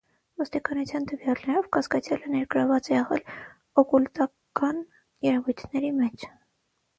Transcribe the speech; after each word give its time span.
Ոստիկանության 0.41 1.03
տվյալներով՝ 1.09 1.67
կասկածյալը 1.77 2.31
ներգրավված 2.35 2.89
է 2.93 2.95
եղել 2.95 3.21
օկուլտական 3.83 4.81
երևույթների 5.29 5.95
մեջ։ 6.01 6.27